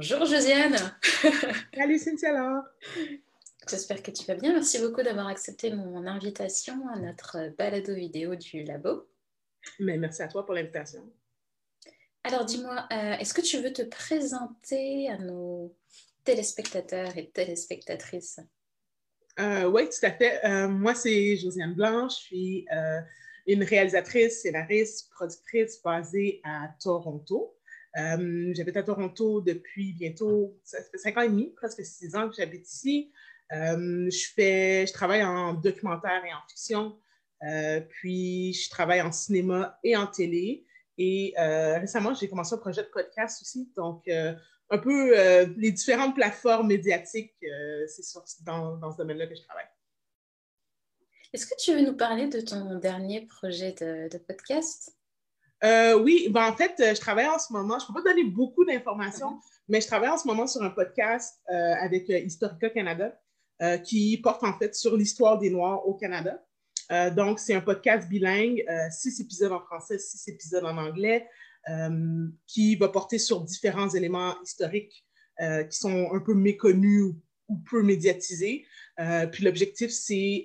Bonjour 0.00 0.24
Josiane. 0.24 0.96
Salut 1.74 1.98
Cynthia 1.98 2.64
J'espère 3.68 4.02
que 4.02 4.10
tu 4.10 4.24
vas 4.24 4.34
bien. 4.34 4.54
Merci 4.54 4.78
beaucoup 4.78 5.02
d'avoir 5.02 5.26
accepté 5.26 5.74
mon 5.74 6.06
invitation 6.06 6.88
à 6.88 6.98
notre 6.98 7.54
balado 7.58 7.94
vidéo 7.94 8.34
du 8.34 8.64
labo. 8.64 9.06
Mais 9.78 9.98
merci 9.98 10.22
à 10.22 10.28
toi 10.28 10.46
pour 10.46 10.54
l'invitation. 10.54 11.02
Alors 12.24 12.46
dis-moi, 12.46 12.88
euh, 12.90 13.18
est-ce 13.18 13.34
que 13.34 13.42
tu 13.42 13.58
veux 13.60 13.74
te 13.74 13.82
présenter 13.82 15.10
à 15.10 15.18
nos 15.18 15.76
téléspectateurs 16.24 17.14
et 17.18 17.28
téléspectatrices? 17.28 18.40
Euh, 19.38 19.64
Oui, 19.66 19.86
tout 19.90 20.06
à 20.06 20.12
fait. 20.12 20.42
Euh, 20.46 20.66
moi, 20.66 20.94
c'est 20.94 21.36
Josiane 21.36 21.74
Blanche. 21.74 22.12
Je 22.12 22.24
suis 22.24 22.66
une 23.46 23.64
réalisatrice, 23.64 24.40
scénariste, 24.40 25.10
productrice 25.10 25.82
basée 25.82 26.40
à 26.42 26.70
Toronto. 26.82 27.54
J'habite 27.94 28.76
à 28.76 28.82
Toronto 28.82 29.40
depuis 29.40 29.92
bientôt, 29.92 30.58
ça 30.64 30.78
fait 30.82 30.98
cinq 30.98 31.16
ans 31.16 31.22
et 31.22 31.28
demi, 31.28 31.52
presque 31.56 31.84
six 31.84 32.14
ans 32.14 32.28
que 32.28 32.36
j'habite 32.36 32.70
ici. 32.70 33.12
je, 33.50 34.26
fais, 34.34 34.86
je 34.86 34.92
travaille 34.92 35.24
en 35.24 35.54
documentaire 35.54 36.24
et 36.24 36.32
en 36.32 36.40
fiction. 36.48 36.98
puis, 37.88 38.52
je 38.52 38.70
travaille 38.70 39.00
en 39.02 39.12
cinéma 39.12 39.78
et 39.82 39.96
en 39.96 40.06
télé. 40.06 40.66
Et 41.02 41.32
euh, 41.38 41.78
récemment, 41.78 42.12
j'ai 42.12 42.28
commencé 42.28 42.54
un 42.54 42.58
projet 42.58 42.82
de 42.82 42.88
podcast 42.88 43.40
aussi. 43.40 43.72
Donc, 43.74 44.06
euh, 44.06 44.34
un 44.68 44.76
peu 44.76 45.18
euh, 45.18 45.46
les 45.56 45.72
différentes 45.72 46.14
plateformes 46.14 46.66
médiatiques, 46.66 47.34
c'est 47.86 48.44
dans, 48.44 48.92
ce 48.92 48.98
domaine-là 48.98 49.26
que 49.26 49.34
je 49.34 49.40
travaille. 49.40 49.64
Est-ce 51.32 51.46
que 51.46 51.54
tu 51.58 51.72
veux 51.72 51.80
nous 51.80 51.96
parler 51.96 52.26
de 52.26 52.42
ton 52.42 52.78
dernier 52.78 53.22
projet 53.22 53.72
de, 53.72 54.18
podcast? 54.18 54.94
Oui, 55.62 56.28
ben, 56.30 56.46
en 56.46 56.56
fait, 56.56 56.74
je 56.78 57.00
travaille 57.00 57.28
en 57.28 57.38
ce 57.38 57.52
moment, 57.52 57.78
je 57.78 57.84
ne 57.84 57.88
peux 57.88 58.02
pas 58.02 58.10
donner 58.10 58.24
beaucoup 58.24 58.64
d'informations, 58.64 59.38
mais 59.68 59.80
je 59.80 59.86
travaille 59.86 60.10
en 60.10 60.18
ce 60.18 60.26
moment 60.26 60.46
sur 60.46 60.62
un 60.62 60.70
podcast 60.70 61.40
avec 61.48 62.08
Historica 62.08 62.70
Canada 62.70 63.12
qui 63.84 64.18
porte 64.22 64.42
en 64.44 64.56
fait 64.58 64.74
sur 64.74 64.96
l'histoire 64.96 65.38
des 65.38 65.50
Noirs 65.50 65.86
au 65.86 65.94
Canada. 65.94 66.42
Euh, 66.90 67.10
donc, 67.10 67.38
c'est 67.38 67.54
un 67.54 67.60
podcast 67.60 68.08
bilingue, 68.08 68.64
euh, 68.68 68.88
six 68.90 69.20
épisodes 69.20 69.52
en 69.52 69.60
français, 69.60 69.98
six 69.98 70.28
épisodes 70.28 70.64
en 70.64 70.76
anglais, 70.76 71.28
euh, 71.68 72.26
qui 72.46 72.74
va 72.76 72.88
porter 72.88 73.18
sur 73.18 73.42
différents 73.42 73.90
éléments 73.90 74.34
historiques 74.42 75.04
qui 75.70 75.78
sont 75.78 76.12
un 76.12 76.20
peu 76.20 76.34
méconnus 76.34 77.14
ou, 77.48 77.56
peu 77.70 77.82
médiatisés. 77.82 78.66
puis 79.32 79.42
l'objectif, 79.42 79.90
c'est 79.90 80.44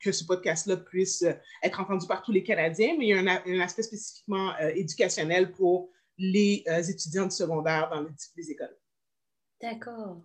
que 0.00 0.12
ce 0.12 0.24
podcast-là 0.24 0.78
puisse 0.78 1.24
être 1.62 1.80
entendu 1.80 2.06
par 2.06 2.22
tous 2.22 2.32
les 2.32 2.42
Canadiens, 2.42 2.96
mais 2.98 3.08
il 3.08 3.08
y 3.08 3.12
a 3.12 3.18
un, 3.18 3.60
aspect 3.60 3.82
spécifiquement 3.82 4.56
éducationnel 4.58 5.52
pour 5.52 5.90
les 6.18 6.64
étudiants 6.88 7.26
de 7.26 7.32
secondaire 7.32 7.88
dans 7.90 8.02
les, 8.02 8.10
les 8.36 8.50
écoles. 8.50 8.76
D'accord. 9.60 10.22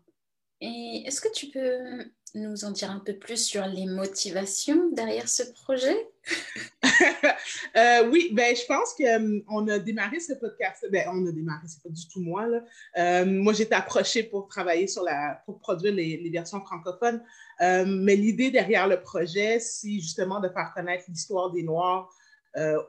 Et 0.61 1.03
est-ce 1.05 1.21
que 1.21 1.31
tu 1.33 1.47
peux 1.47 2.05
nous 2.35 2.65
en 2.65 2.71
dire 2.71 2.91
un 2.91 2.99
peu 2.99 3.13
plus 3.13 3.45
sur 3.45 3.65
les 3.65 3.85
motivations 3.85 4.89
derrière 4.91 5.27
ce 5.27 5.43
projet? 5.51 5.97
Euh, 7.75 8.09
oui, 8.09 8.29
ben, 8.31 8.55
je 8.55 8.65
pense 8.65 8.93
qu'on 8.93 9.67
euh, 9.67 9.75
a 9.75 9.79
démarré 9.79 10.19
ce 10.21 10.33
podcast. 10.33 10.85
Ben, 10.91 11.07
on 11.11 11.27
a 11.27 11.31
démarré, 11.31 11.67
c'est 11.67 11.83
pas 11.83 11.89
du 11.89 12.07
tout 12.07 12.21
moi. 12.21 12.47
Euh, 12.97 13.25
moi, 13.25 13.51
j'étais 13.51 13.75
approchée 13.75 14.23
pour 14.23 14.47
travailler 14.47 14.87
sur 14.87 15.03
la, 15.03 15.41
pour 15.45 15.59
produire 15.59 15.93
les, 15.93 16.29
versions 16.29 16.61
francophones. 16.61 17.21
mais 17.59 18.15
l'idée 18.15 18.49
derrière 18.49 18.87
le 18.87 19.01
projet, 19.01 19.59
c'est 19.59 19.99
justement 19.99 20.39
de 20.39 20.47
faire 20.47 20.71
connaître 20.73 21.03
l'histoire 21.09 21.51
des 21.51 21.63
Noirs 21.63 22.09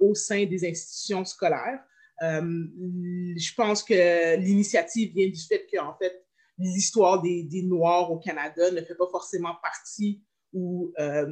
au 0.00 0.14
sein 0.14 0.44
des 0.44 0.68
institutions 0.68 1.24
scolaires. 1.24 1.80
je 2.20 3.54
pense 3.56 3.82
que 3.82 4.36
l'initiative 4.36 5.12
vient 5.14 5.28
du 5.28 5.40
fait 5.40 5.66
qu'en 5.72 5.96
fait, 6.00 6.25
l'histoire 6.58 7.22
des, 7.22 7.42
des, 7.42 7.62
Noirs 7.62 8.10
au 8.10 8.18
Canada 8.18 8.70
ne 8.70 8.80
fait 8.80 8.94
pas 8.94 9.08
forcément 9.10 9.54
partie 9.62 10.22
ou 10.52 10.92
euh, 10.98 11.30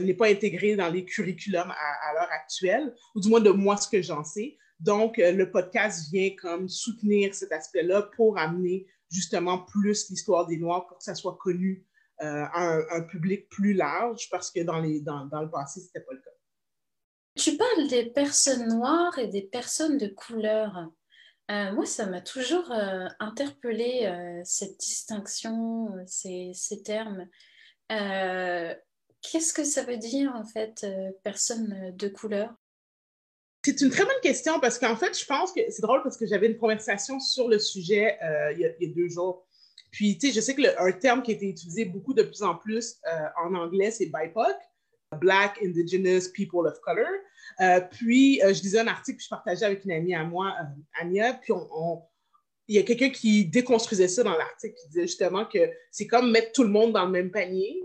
n'est 0.00 0.14
pas 0.14 0.28
intégrée 0.28 0.74
dans 0.74 0.88
les 0.88 1.04
curriculums 1.04 1.70
à, 1.70 2.14
l'heure 2.14 2.30
actuelle, 2.32 2.94
ou 3.14 3.20
du 3.20 3.28
moins 3.28 3.40
de 3.40 3.50
moi 3.50 3.76
ce 3.76 3.88
que 3.88 4.02
j'en 4.02 4.24
sais. 4.24 4.56
Donc, 4.80 5.18
euh, 5.18 5.32
le 5.32 5.50
podcast 5.50 6.10
vient 6.10 6.30
comme 6.40 6.68
soutenir 6.68 7.34
cet 7.34 7.52
aspect-là 7.52 8.10
pour 8.16 8.38
amener 8.38 8.86
justement 9.10 9.58
plus 9.58 10.08
l'histoire 10.10 10.46
des 10.46 10.56
Noirs 10.56 10.86
pour 10.86 10.98
que 10.98 11.04
ça 11.04 11.14
soit 11.14 11.36
connu 11.36 11.86
euh, 12.22 12.44
à 12.52 12.78
un, 12.90 13.02
public 13.02 13.48
plus 13.48 13.72
large, 13.72 14.28
parce 14.30 14.50
que 14.50 14.60
dans, 14.60 14.80
les, 14.80 15.00
dans, 15.00 15.26
dans 15.26 15.42
le 15.42 15.50
passé, 15.50 15.80
ce 15.80 15.86
n'était 15.86 16.00
pas 16.00 16.12
le 16.12 16.20
cas. 16.20 16.30
Tu 17.36 17.56
parles 17.56 17.88
des 17.88 18.06
personnes 18.06 18.68
noires 18.68 19.18
et 19.18 19.28
des 19.28 19.42
personnes 19.42 19.96
de 19.96 20.08
couleur. 20.08 20.90
Euh, 21.50 21.72
moi, 21.72 21.84
ça 21.84 22.06
m'a 22.06 22.20
toujours 22.20 22.70
euh, 22.70 23.08
interpellé 23.18 24.02
euh, 24.04 24.40
cette 24.44 24.78
distinction, 24.78 25.88
ces, 26.06 26.52
ces 26.54 26.82
termes. 26.82 27.26
Qu'est-ce 27.88 29.52
que 29.52 29.64
ça 29.64 29.82
veut 29.82 29.96
dire, 29.96 30.32
en 30.34 30.44
fait, 30.44 30.86
personne 31.24 31.92
de 31.94 32.08
couleur? 32.08 32.54
C'est 33.64 33.80
une 33.82 33.90
très 33.90 34.04
bonne 34.04 34.20
question 34.22 34.58
parce 34.60 34.78
qu'en 34.78 34.96
fait, 34.96 35.18
je 35.18 35.26
pense 35.26 35.52
que 35.52 35.60
c'est 35.68 35.82
drôle 35.82 36.02
parce 36.02 36.16
que 36.16 36.26
j'avais 36.26 36.46
une 36.46 36.56
conversation 36.56 37.20
sur 37.20 37.48
le 37.48 37.58
sujet 37.58 38.16
il 38.54 38.60
y, 38.60 38.64
a, 38.64 38.94
deux 38.94 39.08
jours. 39.08 39.46
Puis, 39.90 40.16
tu 40.16 40.28
sais, 40.28 40.32
je 40.32 40.40
sais 40.40 40.54
que 40.54 40.62
un 40.80 40.92
terme 40.92 41.22
qui 41.22 41.32
a 41.32 41.34
été 41.34 41.48
utilisé 41.48 41.84
beaucoup 41.84 42.14
de 42.14 42.22
plus 42.22 42.42
en 42.42 42.54
plus 42.54 42.98
en 43.44 43.54
anglais, 43.54 43.90
c'est 43.90 44.06
BIPOC, 44.06 44.56
Black 45.20 45.58
Indigenous 45.62 46.30
People 46.32 46.66
of 46.66 46.80
Color. 46.80 47.10
Euh, 47.60 47.80
puis, 47.80 48.42
euh, 48.42 48.54
je 48.54 48.62
lisais 48.62 48.80
un 48.80 48.86
article 48.86 49.18
que 49.18 49.24
je 49.24 49.28
partageais 49.28 49.64
avec 49.64 49.84
une 49.84 49.92
amie 49.92 50.14
à 50.14 50.24
moi, 50.24 50.54
euh, 50.60 51.00
Ania, 51.00 51.34
puis 51.34 51.52
on, 51.52 52.02
il 52.68 52.76
y 52.76 52.78
a 52.78 52.82
quelqu'un 52.82 53.10
qui 53.10 53.46
déconstruisait 53.46 54.08
ça 54.08 54.22
dans 54.22 54.36
l'article, 54.36 54.74
qui 54.74 54.88
disait 54.88 55.06
justement 55.06 55.44
que 55.44 55.58
c'est 55.90 56.06
comme 56.06 56.30
mettre 56.30 56.52
tout 56.52 56.62
le 56.62 56.68
monde 56.68 56.92
dans 56.92 57.04
le 57.04 57.10
même 57.10 57.30
panier 57.30 57.82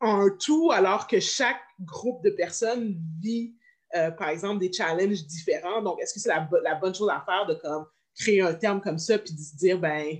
en 0.00 0.20
un 0.20 0.30
tout, 0.38 0.70
alors 0.70 1.06
que 1.06 1.18
chaque 1.18 1.60
groupe 1.80 2.22
de 2.22 2.30
personnes 2.30 2.94
vit, 3.22 3.56
par 4.18 4.28
exemple, 4.28 4.60
des 4.60 4.70
challenges 4.70 5.24
différents. 5.24 5.80
Donc, 5.80 5.98
est-ce 6.00 6.12
que 6.12 6.20
c'est 6.20 6.28
la, 6.28 6.74
bonne 6.74 6.94
chose 6.94 7.08
à 7.08 7.24
faire 7.24 7.46
de 7.46 7.54
comme, 7.54 7.86
créer 8.14 8.42
un 8.42 8.54
terme 8.54 8.80
comme 8.80 8.98
ça, 8.98 9.18
puis 9.18 9.32
de 9.32 9.40
se 9.40 9.56
dire, 9.56 9.78
ben, 9.78 10.18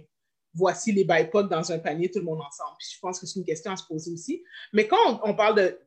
voici 0.55 0.93
les 0.93 1.05
BIPOC 1.05 1.49
dans 1.49 1.73
un 1.73 1.79
panier, 1.79 2.11
tout 2.11 2.21
le 2.21 2.25
monde 2.25 2.41
ensemble? 2.41 2.77
Puis 2.79 2.89
je 2.95 3.01
pense 3.01 3.21
que 3.21 3.27
c'est 3.27 3.39
une 3.39 3.45
question 3.45 3.73
à 3.73 3.77
se 3.77 3.85
poser 3.87 4.13
aussi. 4.13 4.43
Mais 4.73 4.87
quand 4.87 5.21
on, 5.23 5.35
parle 5.35 5.57
de, 5.57 5.79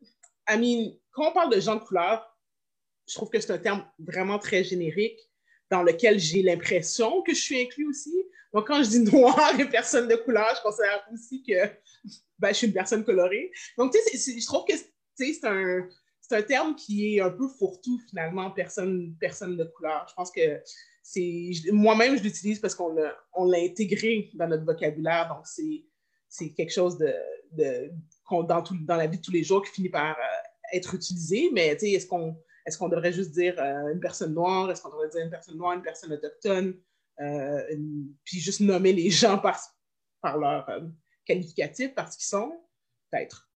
I 0.49 0.99
quand 1.17 1.29
on 1.29 1.33
parle 1.33 1.51
de 1.51 1.59
gens 1.59 1.75
de 1.75 1.79
couleur, 1.79 2.31
je 3.07 3.15
trouve 3.15 3.29
que 3.29 3.39
c'est 3.39 3.51
un 3.51 3.57
terme 3.57 3.83
vraiment 3.97 4.37
très 4.37 4.63
générique 4.63 5.19
dans 5.71 5.81
lequel 5.81 6.19
j'ai 6.19 6.43
l'impression 6.43 7.23
que 7.23 7.33
je 7.33 7.41
suis 7.41 7.59
inclus 7.59 7.89
aussi. 7.89 8.13
Donc, 8.53 8.67
quand 8.67 8.83
je 8.83 8.89
dis 8.89 8.99
noir 8.99 9.59
et 9.59 9.65
personne 9.65 10.07
de 10.07 10.15
couleur, 10.15 10.47
je 10.55 10.61
considère 10.61 11.03
aussi 11.11 11.41
que 11.41 11.55
ben, 12.37 12.49
je 12.49 12.53
suis 12.53 12.67
une 12.67 12.73
personne 12.73 13.03
colorée. 13.03 13.51
Donc, 13.79 13.93
tu 13.93 14.17
sais, 14.17 14.39
je 14.39 14.45
trouve 14.45 14.63
que 14.65 14.73
c'est 15.15 15.43
un, 15.43 15.89
un 16.29 16.41
terme 16.43 16.75
qui 16.75 17.15
est 17.15 17.19
un 17.19 17.31
peu 17.31 17.47
fourre-tout, 17.47 17.99
finalement, 18.09 18.51
personne, 18.51 19.15
personne 19.19 19.57
de 19.57 19.63
couleur. 19.63 20.05
Je 20.07 20.13
pense 20.13 20.29
que 20.31 20.61
moi-même, 21.71 22.15
je 22.15 22.21
l'utilise 22.21 22.59
parce 22.59 22.75
qu'on 22.75 22.93
l'a, 22.93 23.57
intégré 23.57 24.29
dans 24.35 24.47
notre 24.47 24.65
vocabulaire. 24.65 25.29
Donc, 25.29 25.47
c'est, 25.47 26.53
quelque 26.53 26.71
chose 26.71 26.99
de, 26.99 27.91
dans, 28.29 28.61
dans 28.61 28.95
la 28.95 29.07
vie 29.07 29.17
de 29.17 29.23
tous 29.23 29.31
les 29.31 29.43
jours 29.43 29.65
qui 29.65 29.71
finit 29.71 29.89
par 29.89 30.15
euh, 30.15 30.46
être 30.73 30.93
utilisé. 30.95 31.49
Mais 31.53 31.67
est-ce 31.67 32.07
qu'on, 32.07 32.35
est-ce 32.65 32.77
qu'on 32.77 32.89
devrait 32.89 33.13
juste 33.13 33.31
dire 33.31 33.55
euh, 33.59 33.93
une 33.93 33.99
personne 33.99 34.33
noire? 34.33 34.69
Est-ce 34.71 34.81
qu'on 34.81 34.89
devrait 34.89 35.09
dire 35.09 35.21
une 35.21 35.29
personne 35.29 35.57
noire, 35.57 35.73
une 35.73 35.81
personne 35.81 36.13
autochtone? 36.13 36.79
Euh, 37.19 37.63
puis 38.23 38.39
juste 38.39 38.59
nommer 38.59 38.93
les 38.93 39.09
gens 39.09 39.39
par, 39.39 39.59
par 40.21 40.37
leur 40.37 40.69
qualificatif, 41.25 41.93
parce 41.95 42.15
qu'ils 42.15 42.27
sont? 42.27 42.61
Peut-être. 43.11 43.47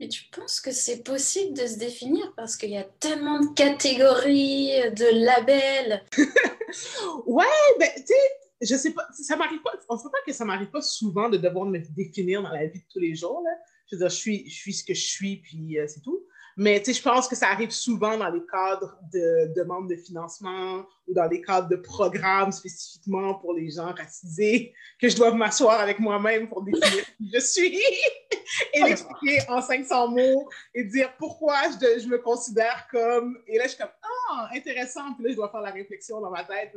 Mais 0.00 0.08
tu 0.08 0.24
penses 0.32 0.60
que 0.60 0.72
c'est 0.72 1.02
possible 1.02 1.56
de 1.56 1.66
se 1.66 1.78
définir? 1.78 2.32
Parce 2.34 2.56
qu'il 2.56 2.70
y 2.70 2.78
a 2.78 2.84
tellement 2.84 3.38
de 3.38 3.52
catégories, 3.54 4.90
de 4.92 5.24
labels 5.24 6.02
Ouais, 7.26 7.44
ben, 7.78 7.90
tu 7.96 8.06
sais, 8.06 8.14
je 8.62 8.76
sais 8.76 8.92
pas, 8.92 9.06
ça 9.12 9.36
m'arrive 9.36 9.60
pas, 9.60 9.72
on 9.88 9.96
ne 9.96 10.00
sait 10.00 10.08
pas 10.10 10.18
que 10.26 10.32
ça 10.32 10.44
m'arrive 10.46 10.70
pas 10.70 10.80
souvent 10.80 11.28
de 11.28 11.36
devoir 11.36 11.66
me 11.66 11.78
définir 11.78 12.42
dans 12.42 12.50
la 12.50 12.66
vie 12.66 12.80
de 12.80 12.84
tous 12.90 12.98
les 12.98 13.14
jours. 13.14 13.42
Là. 13.44 13.50
Je 13.90 13.96
veux 13.96 14.00
dire, 14.00 14.08
je 14.08 14.16
suis, 14.16 14.48
je 14.48 14.54
suis 14.54 14.72
ce 14.72 14.84
que 14.84 14.94
je 14.94 15.02
suis, 15.02 15.36
puis 15.36 15.78
euh, 15.78 15.86
c'est 15.86 16.00
tout. 16.00 16.24
Mais 16.56 16.82
je 16.84 17.00
pense 17.00 17.26
que 17.26 17.36
ça 17.36 17.48
arrive 17.48 17.70
souvent 17.70 18.18
dans 18.18 18.28
les 18.28 18.42
cadres 18.44 18.94
de 19.12 19.52
demandes 19.56 19.88
de 19.88 19.96
financement 19.96 20.84
ou 21.08 21.14
dans 21.14 21.26
les 21.26 21.40
cadres 21.40 21.68
de 21.68 21.76
programmes 21.76 22.52
spécifiquement 22.52 23.34
pour 23.36 23.54
les 23.54 23.70
gens 23.70 23.92
racisés, 23.94 24.74
que 25.00 25.08
je 25.08 25.16
dois 25.16 25.32
m'asseoir 25.32 25.80
avec 25.80 25.98
moi-même 25.98 26.48
pour 26.48 26.62
définir 26.62 27.04
qui 27.16 27.30
je 27.32 27.40
suis 27.40 27.78
et 28.74 28.82
l'expliquer 28.82 29.38
en 29.48 29.62
500 29.62 30.08
mots 30.08 30.48
et 30.74 30.84
dire 30.84 31.14
pourquoi 31.18 31.54
je, 31.70 32.00
je, 32.00 32.06
me 32.08 32.18
considère 32.18 32.86
comme. 32.90 33.38
Et 33.46 33.56
là, 33.56 33.64
je 33.64 33.70
suis 33.70 33.78
comme 33.78 33.88
Ah, 34.02 34.19
intéressant. 34.52 35.14
Puis 35.14 35.24
là, 35.24 35.30
je 35.30 35.36
dois 35.36 35.50
faire 35.50 35.60
la 35.60 35.70
réflexion 35.70 36.20
dans 36.20 36.30
ma 36.30 36.44
tête. 36.44 36.74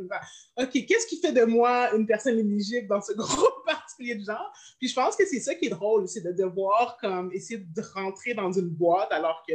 OK, 0.57 0.71
qu'est-ce 0.71 1.07
qui 1.07 1.19
fait 1.19 1.31
de 1.31 1.43
moi 1.43 1.93
une 1.93 2.05
personne 2.05 2.37
éligible 2.37 2.87
dans 2.87 3.01
ce 3.01 3.13
groupe 3.17 3.65
particulier 3.65 4.15
de 4.15 4.23
gens? 4.23 4.45
Puis 4.79 4.89
je 4.89 4.95
pense 4.95 5.15
que 5.15 5.25
c'est 5.25 5.39
ça 5.39 5.55
qui 5.55 5.65
est 5.67 5.69
drôle, 5.69 6.07
c'est 6.07 6.21
de 6.21 6.31
devoir 6.31 6.97
comme 6.99 7.31
essayer 7.33 7.59
de 7.59 7.81
rentrer 7.93 8.33
dans 8.33 8.51
une 8.51 8.69
boîte 8.69 9.11
alors 9.11 9.43
que 9.47 9.53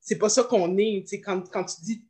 c'est 0.00 0.18
pas 0.18 0.28
ça 0.28 0.44
qu'on 0.44 0.76
est. 0.78 1.04
Quand, 1.22 1.48
quand 1.50 1.64
tu 1.64 1.82
dis, 1.82 2.00
tu 2.00 2.04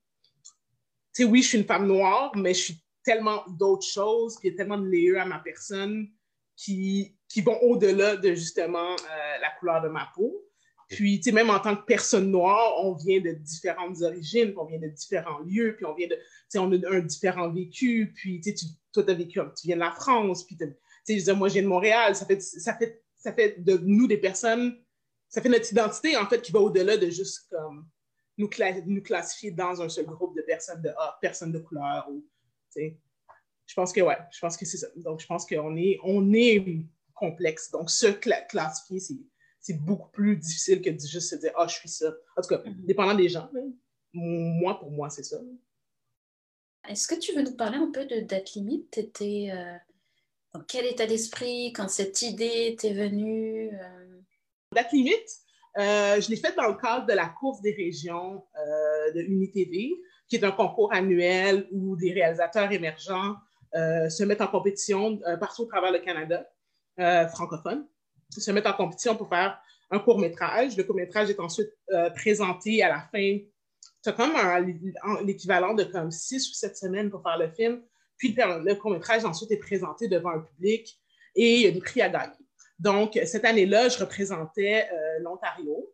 sais, 1.13 1.25
oui, 1.25 1.43
je 1.43 1.49
suis 1.49 1.59
une 1.59 1.67
femme 1.67 1.87
noire, 1.87 2.33
mais 2.37 2.55
je 2.55 2.61
suis 2.61 2.85
tellement 3.03 3.43
d'autres 3.49 3.87
choses, 3.87 4.37
puis 4.39 4.49
il 4.49 4.53
y 4.53 4.55
a 4.55 4.57
tellement 4.57 4.79
de 4.79 4.87
layers 4.87 5.19
à 5.19 5.25
ma 5.25 5.39
personne 5.39 6.09
qui, 6.57 7.17
qui 7.29 7.41
vont 7.41 7.59
au-delà 7.63 8.17
de 8.17 8.35
justement 8.35 8.93
euh, 8.93 9.39
la 9.41 9.51
couleur 9.59 9.81
de 9.83 9.89
ma 9.89 10.09
peau. 10.15 10.45
Puis, 10.89 11.21
tu 11.21 11.25
sais, 11.25 11.33
même 11.33 11.51
en 11.51 11.61
tant 11.61 11.77
que 11.77 11.85
personne 11.85 12.31
noire, 12.31 12.83
on 12.83 12.95
vient 12.95 13.21
de 13.21 13.33
différentes 13.33 14.01
origines, 14.01 14.55
on 14.57 14.65
vient 14.65 14.79
de 14.79 14.89
différents 14.89 15.41
lieux, 15.41 15.75
puis 15.77 15.85
on 15.85 15.95
vient 15.95 16.09
de, 16.09 16.15
tu 16.15 16.23
sais, 16.49 16.59
on 16.59 16.73
a 16.73 16.97
un 16.97 17.01
différent 17.01 17.51
vécu, 17.51 18.13
puis, 18.17 18.41
tu 18.41 18.57
sais, 18.57 18.67
toi, 18.93 19.03
tu 19.03 19.11
as 19.11 19.15
vécu, 19.15 19.39
tu 19.55 19.67
viens 19.67 19.77
de 19.77 19.81
la 19.81 19.93
France, 19.93 20.47
puis, 20.47 20.57
tu 20.57 21.21
sais, 21.21 21.35
moi, 21.35 21.49
je 21.49 21.55
viens 21.55 21.63
de 21.63 21.69
Montréal, 21.69 22.17
ça 22.17 22.25
fait, 22.25 22.41
ça, 22.41 22.75
fait, 22.75 23.03
ça 23.17 23.35
fait 23.35 23.63
de 23.63 23.77
nous 23.85 24.07
des 24.07 24.17
personnes, 24.17 24.79
ça 25.29 25.43
fait 25.43 25.51
notre 25.51 25.71
identité, 25.71 26.17
en 26.17 26.27
fait, 26.27 26.41
qui 26.41 26.53
va 26.53 26.61
au-delà 26.61 26.97
de 26.97 27.11
juste, 27.11 27.49
comme, 27.51 27.87
nous, 28.39 28.49
nous 28.87 29.03
classifier 29.03 29.51
dans 29.51 29.83
un 29.83 29.91
seul 29.91 30.07
groupe 30.07 30.35
de 30.37 30.43
personnes 30.43 30.81
de 30.81 30.91
ah, 30.97 31.19
personnes 31.21 31.53
de 31.53 31.59
couleur, 31.59 32.07
ou, 32.11 32.25
tu 32.73 32.81
sais. 32.81 32.99
Je 33.67 33.75
pense 33.75 33.93
que, 33.93 34.01
ouais, 34.01 34.17
je 34.33 34.41
pense 34.41 34.57
que 34.57 34.65
c'est 34.65 34.79
ça. 34.79 34.87
Donc, 34.97 35.21
je 35.21 35.27
pense 35.27 35.45
qu'on 35.45 35.77
est, 35.77 35.99
on 36.03 36.33
est 36.33 36.87
complexe. 37.13 37.71
Donc, 37.71 37.91
se 37.91 38.07
classifier, 38.07 38.99
c'est 38.99 39.19
c'est 39.69 39.85
beaucoup 39.85 40.09
plus 40.11 40.37
difficile 40.37 40.81
que 40.81 40.89
de 40.89 40.99
juste 40.99 41.29
se 41.29 41.37
dire 41.37 41.53
Ah, 41.57 41.67
je 41.67 41.75
suis 41.75 41.89
ça. 41.89 42.11
En 42.37 42.43
tout 42.43 42.49
cas, 42.49 42.63
mhm. 42.65 42.87
dépendant 42.87 43.15
des 43.15 43.29
gens, 43.29 43.51
moi, 44.15 44.79
pour 44.81 44.91
moi, 44.91 45.11
c'est 45.11 45.23
ça. 45.23 45.37
Est-ce 46.89 47.07
que 47.07 47.17
tu 47.17 47.35
veux 47.35 47.43
nous 47.43 47.55
parler 47.55 47.77
un 47.77 47.91
peu 47.91 48.07
de 48.07 48.21
date 48.21 48.55
limite? 48.55 48.91
Tu 48.91 49.01
étais 49.01 49.51
euh, 49.53 49.77
dans 50.55 50.63
quel 50.67 50.87
état 50.87 51.07
d'esprit 51.07 51.73
quand 51.75 51.89
cette 51.89 52.23
idée 52.23 52.77
t'est 52.81 52.95
venue 52.95 53.71
euh? 53.75 54.21
Date 54.75 54.93
limite, 54.93 55.29
euh, 55.77 56.19
je 56.19 56.31
l'ai 56.31 56.37
faite 56.37 56.57
dans 56.57 56.69
le 56.69 56.81
cadre 56.81 57.05
de 57.05 57.13
la 57.13 57.29
course 57.29 57.61
des 57.61 57.73
régions 57.73 58.45
de 59.15 59.21
UniTV, 59.21 59.97
qui 60.29 60.37
est 60.37 60.45
un 60.45 60.51
concours 60.51 60.93
annuel 60.95 61.69
où 61.73 61.97
des 61.97 62.13
réalisateurs 62.13 62.73
émergents 62.73 63.37
se 63.75 64.25
mettent 64.25 64.41
en 64.41 64.49
compétition 64.49 65.19
partout 65.41 65.63
au 65.63 65.67
travers 65.67 65.93
le 65.93 66.01
Canada 66.01 66.47
francophone 67.29 67.87
se 68.31 68.51
mettre 68.51 68.71
en 68.71 68.75
compétition 68.75 69.17
pour 69.17 69.29
faire 69.29 69.61
un 69.91 69.99
court-métrage. 69.99 70.77
Le 70.77 70.85
court-métrage 70.85 71.31
est 71.31 71.41
ensuite 71.41 71.71
euh, 71.93 72.11
présenté 72.11 72.83
à 72.83 72.89
la 72.89 73.01
fin. 73.01 73.39
As 74.07 74.13
comme 74.13 74.33
l'équivalent 75.25 75.75
de 75.75 75.85
comme 75.85 76.11
six 76.11 76.49
ou 76.51 76.55
sept 76.55 76.77
semaines 76.77 77.11
pour 77.11 77.23
faire 77.23 77.39
le 77.39 77.51
film. 77.51 77.83
Puis 78.17 78.35
le 78.37 78.75
court-métrage 78.75 79.25
ensuite 79.25 79.51
est 79.51 79.59
présenté 79.59 80.09
devant 80.09 80.31
un 80.31 80.41
public 80.41 80.99
et 81.37 81.57
il 81.57 81.61
y 81.63 81.67
a 81.67 81.71
des 81.71 81.81
prix 81.81 82.01
à 82.01 82.09
gagner. 82.09 82.35
Donc, 82.79 83.19
cette 83.27 83.45
année-là, 83.45 83.89
je 83.89 83.99
représentais 83.99 84.89
euh, 84.93 85.19
l'Ontario. 85.21 85.93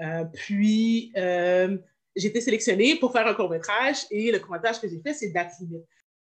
Euh, 0.00 0.24
puis, 0.24 1.12
j'ai 1.14 2.28
été 2.28 2.40
sélectionnée 2.40 2.96
pour 2.96 3.12
faire 3.12 3.26
un 3.26 3.34
court-métrage 3.34 4.06
et 4.10 4.32
le 4.32 4.38
court-métrage 4.38 4.80
que 4.80 4.88
j'ai 4.88 5.00
fait, 5.00 5.14
c'est 5.14 5.30
Date. 5.30 5.52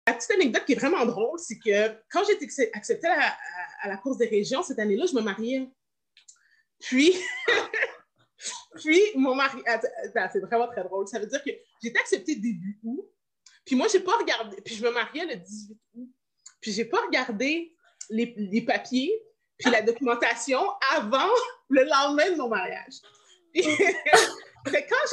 La 0.08 0.14
petite 0.14 0.32
anecdote 0.32 0.64
qui 0.66 0.72
est 0.72 0.80
vraiment 0.80 1.06
drôle, 1.06 1.38
c'est 1.38 1.60
que 1.60 2.02
quand 2.10 2.24
j'ai 2.26 2.42
été 2.42 2.72
acceptée 2.74 3.08
à, 3.08 3.90
la 3.90 3.98
course 3.98 4.18
des 4.18 4.28
régions 4.28 4.64
cette 4.64 4.80
année-là, 4.80 5.06
je 5.06 5.14
me 5.14 5.22
mariais. 5.22 5.70
Puis, 6.80 7.14
puis 8.76 9.02
mon 9.16 9.36
mari, 9.36 9.62
c'est 10.32 10.40
vraiment 10.40 10.68
très 10.68 10.86
drôle. 10.86 11.10
Ça 11.10 11.20
veut 11.20 11.28
dire 11.28 11.44
que 11.44 11.50
été 11.84 12.00
acceptée 12.00 12.36
début 12.36 12.80
août. 12.84 13.06
Puis 13.66 13.76
moi, 13.76 13.88
j'ai 13.92 14.00
pas 14.00 14.16
regardé, 14.16 14.62
puis 14.62 14.76
je 14.76 14.84
me 14.84 14.92
mariais 14.92 15.26
le 15.26 15.36
18 15.36 15.78
août. 15.96 16.10
Puis 16.62 16.72
j'ai 16.72 16.86
pas 16.86 17.02
regardé 17.06 17.76
les, 18.10 18.62
papiers, 18.66 19.22
puis 19.58 19.70
la 19.70 19.82
documentation 19.82 20.62
avant 20.96 21.30
le 21.70 21.84
lendemain 21.84 22.32
de 22.32 22.38
mon 22.38 22.48
mariage. 22.48 22.94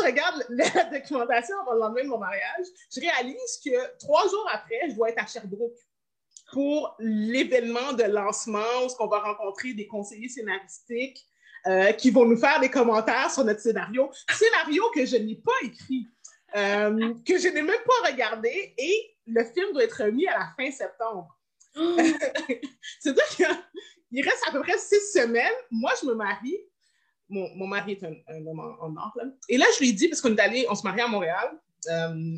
je 0.05 0.11
regarde 0.11 0.47
la 0.51 0.85
documentation 0.85 1.59
avant 1.61 1.73
le 1.73 1.81
lendemain 1.81 2.05
de 2.05 2.09
mon 2.09 2.19
mariage, 2.19 2.67
je 2.95 3.01
réalise 3.01 3.61
que 3.65 3.99
trois 3.99 4.29
jours 4.29 4.49
après, 4.53 4.81
je 4.89 4.95
dois 4.95 5.11
être 5.11 5.23
à 5.23 5.27
Sherbrooke 5.27 5.79
pour 6.53 6.95
l'événement 6.99 7.93
de 7.95 8.05
lancement 8.05 8.61
où 8.83 8.89
on 9.01 9.06
va 9.06 9.21
rencontrer 9.21 9.75
des 9.75 9.87
conseillers 9.87 10.29
scénaristiques 10.29 11.27
euh, 11.67 11.93
qui 11.93 12.11
vont 12.11 12.27
nous 12.27 12.37
faire 12.37 12.61
des 12.61 12.71
commentaires 12.71 13.31
sur 13.31 13.45
notre 13.45 13.61
scénario. 13.61 14.11
Scénario 14.31 14.85
que 14.95 15.06
je 15.06 15.17
n'ai 15.17 15.37
pas 15.37 15.53
écrit, 15.62 16.06
euh, 16.56 17.15
que 17.27 17.39
je 17.39 17.49
n'ai 17.49 17.62
même 17.62 17.83
pas 17.87 18.11
regardé 18.11 18.75
et 18.77 19.17
le 19.27 19.43
film 19.45 19.73
doit 19.73 19.85
être 19.85 20.05
remis 20.05 20.27
à 20.27 20.39
la 20.39 20.53
fin 20.56 20.71
septembre. 20.71 21.29
C'est-à-dire 23.01 23.27
qu'il 23.37 24.23
reste 24.23 24.49
à 24.49 24.53
peu 24.53 24.61
près 24.61 24.79
six 24.79 25.12
semaines. 25.12 25.53
Moi, 25.71 25.93
je 26.01 26.06
me 26.06 26.15
marie 26.15 26.61
mon, 27.29 27.67
mari 27.67 27.93
est 27.93 28.05
un, 28.05 28.47
homme 28.47 28.61
en, 28.61 28.97
or. 28.97 29.17
Et 29.49 29.56
là, 29.56 29.67
je 29.75 29.81
lui 29.81 29.91
ai 29.91 29.93
dit, 29.93 30.09
parce 30.09 30.21
qu'on 30.21 30.35
est 30.35 30.41
allé, 30.41 30.67
on 30.69 30.75
se 30.75 30.82
marie 30.82 31.00
à 31.00 31.09
Montréal, 31.09 31.59
euh, 31.91 32.37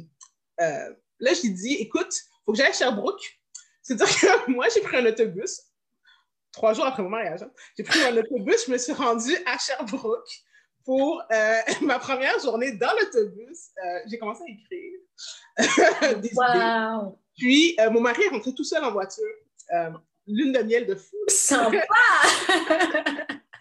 euh, 0.61 0.95
là, 1.21 1.35
je 1.35 1.43
lui 1.43 1.49
ai 1.49 1.53
dit, 1.53 1.75
écoute, 1.75 2.13
il 2.13 2.45
faut 2.45 2.53
que 2.53 2.59
j'aille 2.59 2.71
à 2.71 2.73
Sherbrooke. 2.73 3.41
C'est-à-dire 3.83 4.07
que 4.07 4.51
moi, 4.51 4.67
j'ai 4.73 4.81
pris 4.81 4.97
un 4.97 5.07
autobus, 5.07 5.63
trois 6.53 6.73
jours 6.75 6.87
après 6.87 7.03
mon 7.03 7.11
mariage, 7.11 7.43
hein. 7.43 7.51
j'ai 7.77 7.85
pris 7.85 8.01
un 8.03 8.17
autobus, 8.17 8.67
je 8.67 8.73
me 8.73 8.79
suis 8.79 8.93
rendue 8.93 9.37
à 9.47 9.59
Sherbrooke 9.59 10.43
pour 10.85 11.23
euh, 11.33 11.59
ma 11.83 11.99
première 11.99 12.39
journée 12.41 12.73
dans 12.73 12.93
l'autobus. 12.99 13.71
j'ai 14.07 14.19
commencé 14.19 14.43
à 14.43 14.51
écrire 14.51 15.01
des 16.21 16.31
wow. 16.35 17.19
Puis, 17.37 17.77
mon 17.91 18.01
mari 18.01 18.23
est 18.23 18.29
rentré 18.29 18.55
tout 18.55 18.65
seul 18.65 18.83
en 18.85 18.93
voiture. 18.93 19.25
Lune 20.27 20.53
de 20.53 20.63
miel 20.63 20.87
de 20.87 20.95
fou. 20.97 21.17
Sympa! 21.29 21.87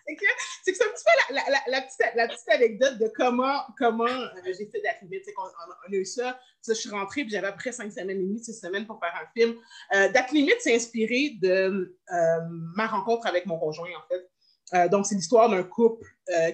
C'est 0.08 0.16
que 0.16 0.78
c'est 0.78 0.84
un 0.84 0.90
petit 0.90 1.04
peu 1.04 1.34
la, 1.34 1.42
la, 1.68 1.82
petite, 1.82 2.16
la, 2.16 2.28
petite, 2.28 2.50
anecdote 2.50 2.98
de 3.00 3.12
comment, 3.16 3.62
comment 3.78 4.06
euh, 4.06 4.28
j'ai 4.46 4.68
fait 4.68 4.82
d'arriver. 4.82 5.24
On, 5.38 5.42
on, 5.42 5.94
a 5.94 5.96
eu 5.96 6.06
ça. 6.06 6.40
je 6.68 6.74
suis 6.74 6.90
rentrée, 6.90 7.24
puis 7.24 7.32
j'avais 7.32 7.48
après 7.48 7.72
cinq 7.72 7.92
semaines 7.92 8.12
et 8.12 8.16
demie, 8.16 8.40
six 8.40 8.54
semaines 8.54 8.86
pour 8.86 9.00
faire 9.00 9.14
un 9.16 9.28
film. 9.36 9.56
Euh, 9.96 10.10
Limite 10.32 10.62
s'est 10.62 10.76
inspiré 10.76 11.38
de 11.42 11.98
euh, 12.14 12.40
ma 12.76 12.88
rencontre 12.88 13.26
avec 13.28 13.46
mon 13.46 13.58
conjoint, 13.58 13.90
en 13.90 14.08
fait. 14.08 14.30
Euh, 14.74 14.90
donc, 14.90 15.06
c'est 15.06 15.16
l'histoire 15.16 15.50
d'un 15.50 15.64
couple 15.64 16.08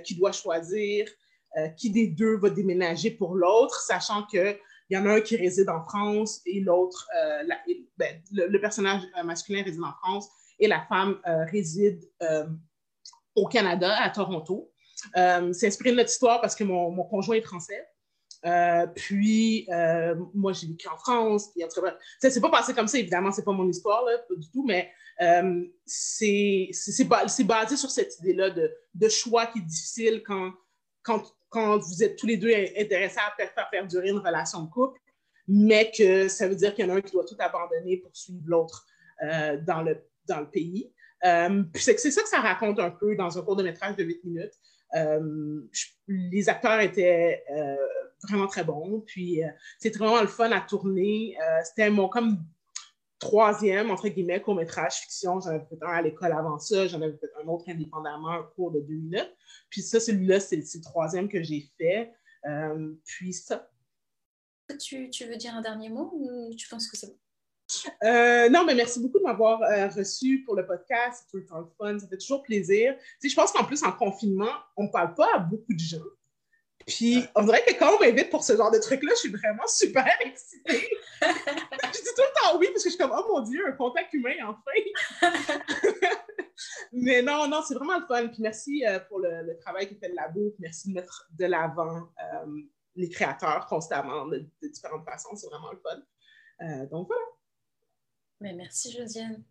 qui 0.04 0.16
doit 0.16 0.34
choisir 0.34 1.08
qui 1.78 1.90
des 1.90 2.08
deux 2.08 2.38
va 2.38 2.50
déménager 2.50 3.12
pour 3.12 3.36
l'autre, 3.36 3.82
sachant 3.82 4.26
qu'il 4.26 4.58
y 4.90 4.98
en 4.98 5.06
a 5.06 5.16
un 5.16 5.22
qui 5.22 5.36
réside 5.36 5.70
en 5.70 5.82
France 5.82 6.42
et 6.46 6.62
l'autre, 6.62 7.10
ben, 7.98 8.22
le, 8.32 8.58
personnage 8.58 9.02
masculin 9.24 9.64
réside 9.64 9.84
en 9.84 9.94
France 10.02 10.30
et 10.60 10.68
la 10.68 10.86
femme 10.88 11.20
réside 11.52 12.02
au 13.36 13.48
Canada, 13.48 13.96
à 14.02 14.10
Toronto. 14.10 14.72
C'est 15.14 15.68
inspiré 15.68 15.92
de 15.92 15.98
notre 15.98 16.10
histoire 16.10 16.42
parce 16.42 16.56
que 16.56 16.64
mon, 16.64 16.92
mon 16.92 17.04
conjoint 17.04 17.36
est 17.36 17.42
français. 17.42 17.88
Euh, 18.46 18.88
puis, 18.88 19.68
euh, 19.72 20.16
moi, 20.34 20.54
j'ai 20.54 20.68
vécu 20.68 20.88
en 20.88 20.98
France. 20.98 21.52
Puis, 21.52 21.64
ça 22.20 22.30
s'est 22.30 22.42
pas 22.42 22.50
passé 22.50 22.74
comme 22.74 22.88
ça, 22.88 22.98
évidemment, 22.98 23.32
c'est 23.32 23.44
pas 23.46 23.52
mon 23.52 23.70
histoire, 23.70 24.04
là, 24.06 24.18
pas 24.18 24.36
du 24.36 24.50
tout, 24.50 24.66
mais 24.66 24.92
euh, 25.22 25.64
c'est 25.86 26.72
basé 27.44 27.78
sur 27.78 27.92
cette 27.92 28.18
idée-là 28.20 28.50
de, 28.50 28.72
de, 28.96 29.10
choix 29.10 29.46
qui 29.48 29.60
est 29.60 29.64
difficile 29.64 30.24
quand, 30.26 30.54
quand, 31.04 31.24
quand 31.50 31.78
vous 31.78 32.04
êtes 32.04 32.16
tous 32.16 32.26
les 32.26 32.38
deux 32.38 32.52
intéressés 32.78 33.20
à 33.20 33.46
faire 33.46 33.70
perdurer 33.70 34.10
une 34.10 34.18
relation 34.18 34.64
de 34.64 34.70
couple, 34.72 35.00
mais 35.48 35.92
que 35.96 36.28
ça 36.28 36.48
veut 36.48 36.56
dire 36.56 36.74
qu'il 36.74 36.86
y 36.86 36.90
en 36.90 36.94
a 36.94 36.98
un 36.98 37.02
qui 37.02 37.12
doit 37.12 37.26
tout 37.26 37.38
abandonner 37.38 37.98
pour 37.98 38.16
suivre 38.16 38.44
l'autre 38.46 38.86
dans, 39.68 39.84
le, 39.84 40.04
dans 40.26 40.40
le 40.40 40.50
pays. 40.50 40.92
Euh, 41.26 41.64
c'est 41.76 41.98
ça 41.98 42.22
que 42.22 42.30
ça 42.30 42.40
raconte 42.40 42.80
un 42.80 42.92
peu 42.92 43.16
dans 43.16 43.38
un 43.38 43.42
court 43.42 43.56
de 43.56 43.64
métrage 43.64 43.96
de 43.96 44.04
8 44.04 44.24
minutes. 44.24 44.54
Euh, 44.96 45.62
les 46.08 46.50
acteurs 46.50 46.80
étaient 46.80 47.44
euh, 47.52 47.76
vraiment 48.24 48.48
très 48.48 48.64
bons. 48.64 49.04
Puis 49.06 49.42
c'était 49.80 49.98
vraiment 49.98 50.22
le 50.22 50.28
fun 50.28 50.52
à 50.52 50.62
tourner. 50.62 51.38
c'était 51.64 51.90
mon 51.90 52.10
comme 52.10 52.44
troisième, 53.20 53.92
entre 53.92 54.10
guillemets, 54.10 54.42
court-métrage 54.42 54.96
fiction. 54.96 55.40
J'en 55.40 55.52
avais 55.52 55.66
fait 55.66 55.78
un 55.82 55.90
à 55.90 56.02
l'école 56.02 56.32
avant 56.32 56.58
ça, 56.58 56.88
j'en 56.88 57.02
avais 57.02 57.18
fait 57.18 57.30
un 57.44 57.48
autre 57.48 57.66
indépendamment, 57.70 58.32
un 58.32 58.44
cours 58.56 58.72
de 58.72 58.80
deux 58.80 58.96
minutes. 58.96 59.36
Puis 59.70 59.82
ça, 59.82 60.00
celui-là, 60.00 60.40
c'est 60.40 60.58
le 60.58 60.82
troisième 60.82 61.30
que 61.30 61.42
j'ai 61.44 61.70
fait. 61.78 62.12
puis 63.06 63.34
ça. 63.34 63.70
Tu, 64.80 65.10
tu, 65.10 65.26
veux 65.26 65.36
dire 65.36 65.54
un 65.54 65.62
dernier 65.62 65.90
mot 65.90 66.12
ou 66.14 66.56
tu 66.56 66.68
penses 66.70 66.88
que 66.88 66.98
c'est 66.98 67.08
bon? 67.08 67.18
Euh, 68.04 68.50
non, 68.50 68.64
mais 68.66 68.76
merci 68.76 69.00
beaucoup 69.00 69.20
de 69.20 69.24
m'avoir 69.24 69.62
euh, 69.64 69.88
reçu 69.88 70.44
pour 70.46 70.56
le 70.56 70.66
podcast. 70.66 71.24
C'est 71.24 71.32
tout 71.32 71.38
le 71.38 71.46
temps 71.46 71.60
le 71.60 71.68
fun. 71.78 72.00
Ça 72.00 72.08
fait 72.08 72.18
toujours 72.18 72.44
plaisir. 72.44 72.96
Tu 72.98 73.06
sais, 73.20 73.30
je 73.30 73.36
pense 73.36 73.52
qu'en 73.52 73.64
plus, 73.64 73.84
en 73.84 73.92
confinement, 73.92 74.52
on 74.78 74.84
ne 74.84 74.90
parle 74.90 75.14
pas 75.14 75.30
à 75.36 75.40
beaucoup 75.40 75.74
de 75.74 75.80
gens. 75.80 76.04
Puis, 76.88 77.24
on 77.36 77.44
dirait 77.44 77.64
que 77.64 77.78
quand 77.78 77.96
on 77.96 78.00
m'invite 78.00 78.32
pour 78.32 78.44
ce 78.44 78.58
genre 78.58 78.72
de 78.72 78.80
truc-là, 78.80 79.12
je 79.14 79.20
suis 79.20 79.30
vraiment 79.32 79.68
super 79.68 80.08
excitée. 80.22 80.90
je 81.22 81.92
dis 81.92 82.10
tout 82.16 82.24
le 82.24 82.42
temps 82.42 82.58
oui 82.60 82.68
parce 82.72 82.84
que 82.84 82.90
je 82.90 82.96
suis 82.96 82.98
comme, 82.98 83.14
oh 83.16 83.26
mon 83.30 83.42
Dieu, 83.42 83.64
un 83.68 83.74
contact 83.74 84.14
humain, 84.14 84.34
enfin. 84.48 85.30
mais 86.92 87.22
non, 87.22 87.48
non, 87.48 87.62
c'est 87.68 87.76
vraiment 87.76 88.00
le 88.00 88.06
fun. 88.08 88.28
Puis 88.28 88.42
merci 88.42 88.84
euh, 88.86 89.00
pour 89.02 89.20
le, 89.20 89.56
travail 89.60 89.88
que 89.88 89.96
fait 89.96 90.10
le 90.10 90.16
labo. 90.16 90.56
merci 90.58 90.90
de 90.90 90.96
mettre 90.96 91.30
de 91.38 91.46
l'avant 91.46 92.10
les 92.96 93.10
créateurs 93.10 93.68
constamment 93.68 94.26
de, 94.26 94.40
de 94.62 94.68
différentes 94.68 95.06
façons. 95.06 95.36
C'est 95.36 95.48
vraiment 95.48 95.72
le 95.72 95.80
fun. 95.80 96.88
donc 96.88 97.08
voilà. 97.08 97.22
Mais 98.42 98.54
merci 98.54 98.92
Josiane. 98.92 99.44